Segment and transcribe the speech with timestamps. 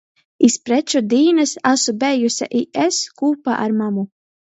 [0.47, 4.13] Iz preču dīnys asu bejuse i es, kūpā ar mamu.